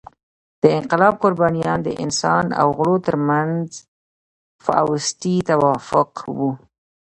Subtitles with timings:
[0.61, 3.67] د انقلاب قربانیان د انسان او غلو تر منځ
[4.65, 6.51] فاوستي توافق وو.